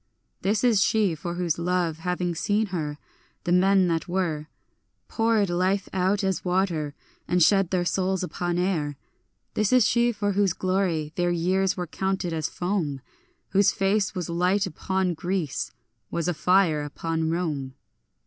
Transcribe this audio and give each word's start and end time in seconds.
This 0.41 0.63
is 0.63 0.81
she 0.81 1.13
for 1.13 1.35
whose 1.35 1.59
love, 1.59 1.99
having 1.99 2.33
seen 2.33 2.65
her, 2.73 2.97
the 3.43 3.51
men 3.51 3.87
that 3.89 4.07
were 4.07 4.47
Poured 5.07 5.47
life 5.47 5.87
out 5.93 6.23
as 6.23 6.43
water, 6.43 6.95
and 7.27 7.43
shed 7.43 7.69
their 7.69 7.85
souls 7.85 8.23
upon 8.23 8.57
air. 8.57 8.97
This 9.53 9.71
is 9.71 9.87
she 9.87 10.11
for 10.11 10.31
whose 10.31 10.53
glory 10.53 11.13
their 11.17 11.29
years 11.29 11.77
were 11.77 11.85
counted 11.85 12.33
as 12.33 12.49
foam; 12.49 13.01
Whose 13.49 13.71
face 13.71 14.15
was 14.15 14.27
a 14.27 14.33
light 14.33 14.65
upon 14.65 15.13
Greece, 15.13 15.71
was 16.09 16.27
a 16.27 16.33
fire 16.33 16.81
upon 16.81 17.29
Rome. 17.29 17.75